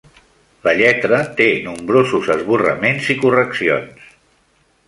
[0.67, 4.13] La lletra té nombrosos esborraments i correccions.